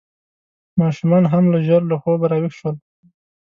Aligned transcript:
ماشومان 0.81 1.23
هم 1.33 1.45
ژر 1.67 1.81
له 1.91 1.95
خوبه 2.01 2.25
راویښ 2.31 2.53
شول. 2.59 2.75